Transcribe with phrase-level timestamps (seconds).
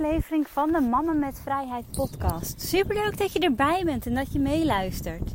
[0.00, 2.60] Aflevering van de Mama met Vrijheid podcast.
[2.60, 5.30] Super leuk dat je erbij bent en dat je meeluistert.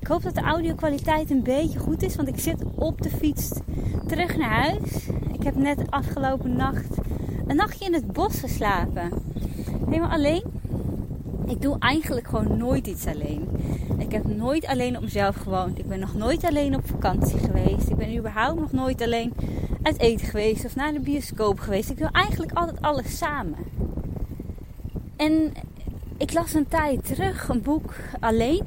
[0.00, 3.50] Ik hoop dat de audio-kwaliteit een beetje goed is, want ik zit op de fiets
[4.06, 5.08] terug naar huis.
[5.32, 6.96] Ik heb net afgelopen nacht
[7.46, 9.10] een nachtje in het bos geslapen.
[9.84, 10.42] Helemaal alleen.
[11.46, 13.48] Ik doe eigenlijk gewoon nooit iets alleen.
[13.98, 15.78] Ik heb nooit alleen op mezelf gewoond.
[15.78, 17.88] Ik ben nog nooit alleen op vakantie geweest.
[17.88, 19.32] Ik ben überhaupt nog nooit alleen
[19.82, 21.90] uit eten geweest of naar de bioscoop geweest.
[21.90, 23.75] Ik doe eigenlijk altijd alles samen.
[25.16, 25.52] En
[26.16, 28.62] ik las een tijd terug een boek alleen.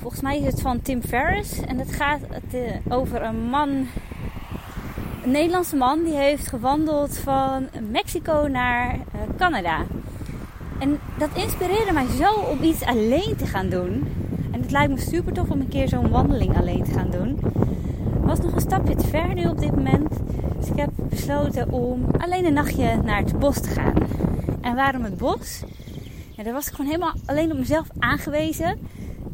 [0.00, 1.60] Volgens mij is het van Tim Ferriss.
[1.60, 3.68] En het gaat eh, over een man,
[5.24, 9.84] een Nederlandse man, die heeft gewandeld van Mexico naar eh, Canada.
[10.78, 14.06] En dat inspireerde mij zo om iets alleen te gaan doen.
[14.50, 17.40] En het lijkt me super tof om een keer zo'n wandeling alleen te gaan doen.
[18.20, 20.08] Was nog een stapje te ver nu op dit moment.
[20.58, 23.94] Dus ik heb besloten om alleen een nachtje naar het bos te gaan.
[24.68, 25.60] En waarom het bos?
[26.36, 28.78] Ja, daar was ik gewoon helemaal alleen op mezelf aangewezen.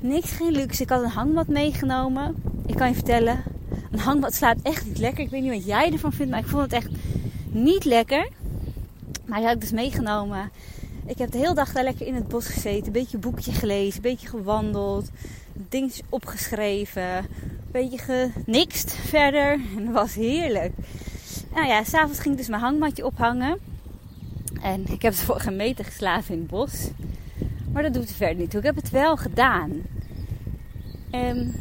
[0.01, 0.83] Niks, geen luxe.
[0.83, 2.43] Ik had een hangmat meegenomen.
[2.67, 3.43] Ik kan je vertellen,
[3.91, 5.25] een hangmat slaapt echt niet lekker.
[5.25, 6.89] Ik weet niet wat jij ervan vindt, maar ik vond het echt
[7.49, 8.29] niet lekker.
[9.25, 10.51] Maar die had ik dus meegenomen.
[11.07, 12.87] Ik heb de hele dag daar lekker in het bos gezeten.
[12.87, 15.11] Een beetje boekje gelezen, een beetje gewandeld.
[15.53, 17.17] Dingetjes opgeschreven.
[17.17, 17.27] Een
[17.73, 17.99] beetje
[18.45, 19.53] genikst verder.
[19.77, 20.73] En dat was heerlijk.
[21.55, 23.74] Nou ja, s'avonds ging ik dus mijn hangmatje ophangen.
[24.65, 26.91] En ik heb ervoor geen meter geslapen in het bos.
[27.73, 28.61] Maar dat doet er verder niet toe.
[28.61, 29.71] Ik heb het wel gedaan.
[31.13, 31.55] Um,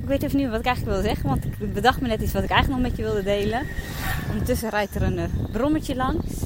[0.00, 1.28] ik weet even niet wat ik eigenlijk wilde zeggen.
[1.28, 3.66] Want ik bedacht me net iets wat ik eigenlijk nog met je wilde delen.
[4.30, 6.44] Ondertussen rijdt er een eh, brommetje langs.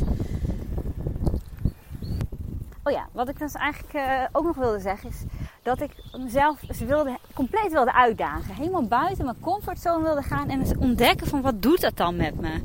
[2.82, 5.22] Oh ja, wat ik dus eigenlijk uh, ook nog wilde zeggen is
[5.62, 8.54] dat ik mezelf wilde, compleet wilde uitdagen.
[8.54, 12.41] Helemaal buiten mijn comfortzone wilde gaan en eens ontdekken van wat doet dat dan met
[12.41, 12.60] me.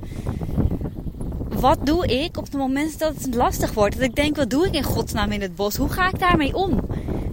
[1.63, 3.95] Wat doe ik op het moment dat het lastig wordt?
[3.95, 5.75] Dat ik denk, wat doe ik in godsnaam in het bos?
[5.75, 6.79] Hoe ga ik daarmee om?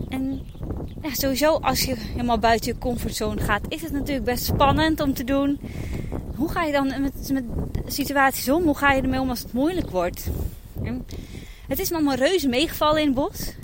[0.09, 0.41] En
[1.13, 5.25] sowieso als je helemaal buiten je comfortzone gaat, is het natuurlijk best spannend om te
[5.25, 5.61] doen.
[6.35, 7.45] Hoe ga je dan met, met
[7.87, 8.63] situaties om?
[8.63, 10.27] Hoe ga je ermee om als het moeilijk wordt?
[11.69, 13.55] Het is me allemaal reuze meegevallen in het bos.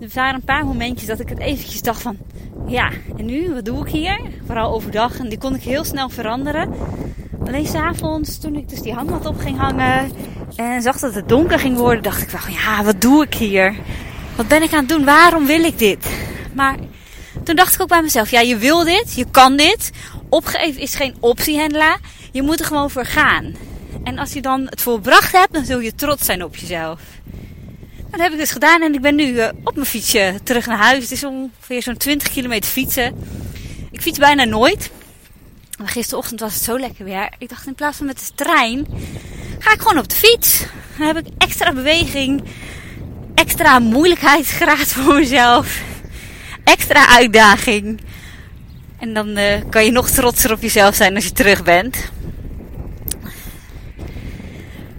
[0.00, 2.16] Er waren een paar momentjes dat ik het eventjes dacht van...
[2.66, 3.54] Ja, en nu?
[3.54, 4.20] Wat doe ik hier?
[4.46, 5.18] Vooral overdag.
[5.18, 6.74] En die kon ik heel snel veranderen.
[7.46, 10.10] Alleen s'avonds, toen ik dus die hangmat op ging hangen...
[10.56, 12.54] En zag dat het donker ging worden, dacht ik wel...
[12.54, 13.74] Ja, wat doe ik hier?
[14.36, 15.04] Wat ben ik aan het doen?
[15.04, 16.06] Waarom wil ik dit?
[16.52, 16.76] Maar
[17.44, 18.30] toen dacht ik ook bij mezelf...
[18.30, 19.14] Ja, je wil dit.
[19.14, 19.90] Je kan dit.
[20.28, 21.98] Opgeven is geen optie, Hendla.
[22.32, 23.54] Je moet er gewoon voor gaan.
[24.04, 27.00] En als je dan het volbracht hebt, dan zul je trots zijn op jezelf.
[28.10, 30.78] Dat heb ik dus gedaan en ik ben nu uh, op mijn fietsje terug naar
[30.78, 31.02] huis.
[31.02, 33.14] Het is ongeveer zo'n 20 kilometer fietsen.
[33.90, 34.90] Ik fiets bijna nooit.
[35.84, 37.28] Maar gisterochtend was het zo lekker weer.
[37.38, 38.86] Ik dacht in plaats van met de trein,
[39.58, 40.64] ga ik gewoon op de fiets.
[40.98, 42.42] Dan heb ik extra beweging,
[43.34, 45.80] extra moeilijkheidsgraad voor mezelf,
[46.64, 48.00] extra uitdaging.
[48.98, 52.10] En dan uh, kan je nog trotser op jezelf zijn als je terug bent.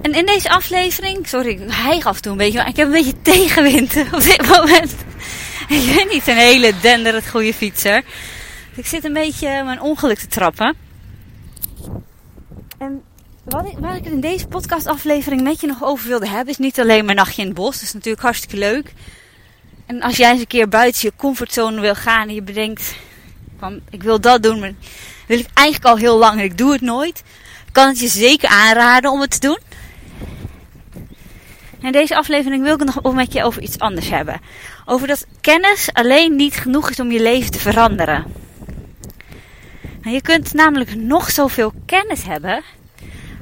[0.01, 2.93] En in deze aflevering, sorry, ik hijg af en een beetje, maar ik heb een
[2.93, 4.95] beetje tegenwind op dit moment.
[5.67, 8.03] Ik ben niet een hele dender het goede fietser.
[8.75, 10.84] Ik zit een beetje mijn ongeluk te trappen.
[12.85, 13.03] En
[13.43, 16.57] wat ik, waar ik het in deze podcastaflevering met je nog over wilde hebben, is
[16.57, 17.73] niet alleen mijn nachtje in het bos.
[17.73, 18.93] Dat is natuurlijk hartstikke leuk.
[19.85, 22.95] En als jij eens een keer buiten je comfortzone wil gaan en je bedenkt
[23.59, 24.73] van ik wil dat doen, maar
[25.27, 27.23] wil ik eigenlijk al heel lang en ik doe het nooit.
[27.71, 29.59] Kan het je zeker aanraden om het te doen.
[31.79, 34.41] In deze aflevering wil ik het nog met je over iets anders hebben.
[34.85, 38.44] Over dat kennis alleen niet genoeg is om je leven te veranderen.
[40.11, 42.63] Je kunt namelijk nog zoveel kennis hebben.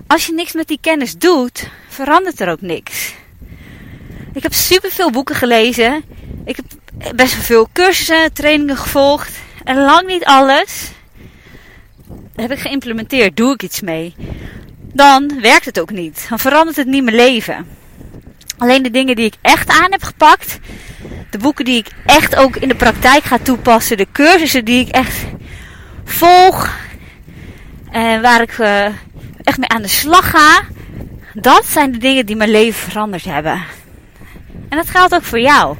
[0.07, 3.13] Als je niks met die kennis doet, verandert er ook niks.
[4.33, 6.03] Ik heb superveel boeken gelezen.
[6.45, 6.65] Ik heb
[7.15, 9.37] best wel veel cursussen, trainingen gevolgd.
[9.63, 10.91] En lang niet alles
[12.35, 13.37] heb ik geïmplementeerd.
[13.37, 14.15] Doe ik iets mee.
[14.93, 16.25] Dan werkt het ook niet.
[16.29, 17.67] Dan verandert het niet mijn leven.
[18.57, 20.59] Alleen de dingen die ik echt aan heb gepakt.
[21.29, 23.97] De boeken die ik echt ook in de praktijk ga toepassen.
[23.97, 25.25] De cursussen die ik echt
[26.13, 26.69] volg.
[27.91, 28.85] En waar ik uh,
[29.43, 30.61] echt mee aan de slag ga.
[31.33, 33.63] Dat zijn de dingen die mijn leven veranderd hebben.
[34.69, 35.77] En dat geldt ook voor jou.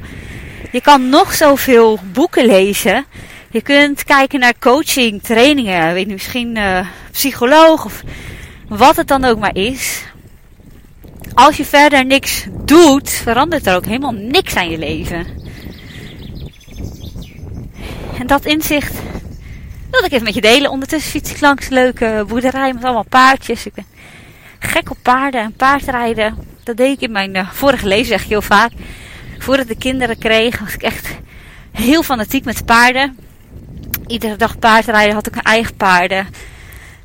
[0.72, 3.04] Je kan nog zoveel boeken lezen.
[3.50, 8.02] Je kunt kijken naar coaching, trainingen, weet je, misschien uh, psycholoog of
[8.68, 10.02] wat het dan ook maar is.
[11.34, 15.26] Als je verder niks doet, verandert er ook helemaal niks aan je leven.
[18.18, 18.94] En dat inzicht
[19.94, 20.70] wil ik even met je delen.
[20.70, 23.66] Ondertussen fiets ik langs een leuke boerderij met allemaal paardjes.
[23.66, 23.86] Ik ben
[24.58, 26.36] gek op paarden en paardrijden.
[26.62, 28.70] Dat deed ik in mijn uh, vorige leven, ik heel vaak.
[29.38, 31.08] Voordat ik kinderen kreeg, was ik echt
[31.72, 33.18] heel fanatiek met paarden.
[34.06, 36.26] Iedere dag paardrijden had ik een eigen paarden.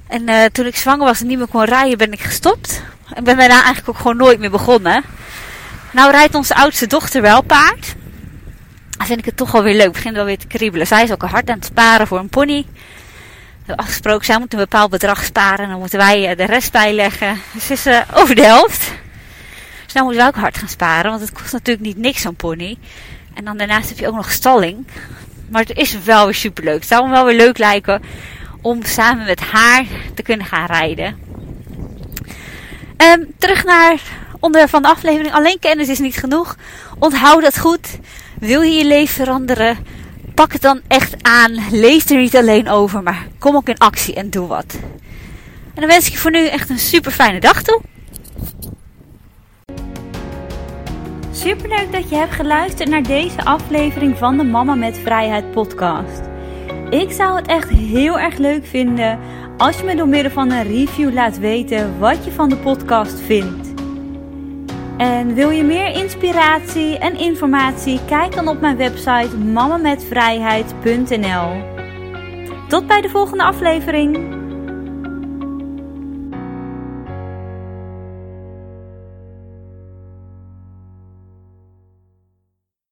[0.07, 2.83] En uh, toen ik zwanger was en niet meer kon rijden, ben ik gestopt.
[3.13, 5.03] En ben daarna eigenlijk ook gewoon nooit meer begonnen.
[5.91, 7.95] Nou rijdt onze oudste dochter wel paard.
[8.99, 9.85] Dan vind ik het toch wel weer leuk.
[9.85, 10.87] Ik begin wel weer te kriebelen.
[10.87, 12.65] Zij is ook hard aan het sparen voor een pony.
[12.65, 15.65] We hebben afgesproken, zij moet een bepaald bedrag sparen.
[15.65, 17.41] En dan moeten wij de rest bijleggen.
[17.53, 18.91] Dus is uh, over de helft.
[19.83, 21.09] Dus nou moeten we ook hard gaan sparen.
[21.09, 22.77] Want het kost natuurlijk niet niks zo'n pony.
[23.33, 24.87] En dan daarnaast heb je ook nog stalling.
[25.49, 26.79] Maar het is wel weer super leuk.
[26.79, 28.01] Het zou me wel weer leuk lijken
[28.61, 31.19] om samen met haar te kunnen gaan rijden.
[32.97, 33.99] Um, terug naar
[34.39, 35.33] onderwerp van de aflevering.
[35.33, 36.55] Alleen kennis is niet genoeg.
[36.99, 37.99] Onthoud dat goed.
[38.39, 39.77] Wil je je leven veranderen?
[40.33, 41.51] Pak het dan echt aan.
[41.71, 44.79] Lees er niet alleen over, maar kom ook in actie en doe wat.
[45.73, 47.81] En dan wens ik je voor nu echt een super fijne dag toe.
[51.31, 56.21] Super leuk dat je hebt geluisterd naar deze aflevering van de Mama met Vrijheid podcast.
[56.89, 59.19] Ik zou het echt heel erg leuk vinden
[59.57, 63.19] als je me door middel van een review laat weten wat je van de podcast
[63.19, 63.68] vindt.
[64.99, 67.99] En wil je meer inspiratie en informatie?
[68.05, 71.77] Kijk dan op mijn website mamametvrijheid.nl.
[72.67, 74.38] Tot bij de volgende aflevering.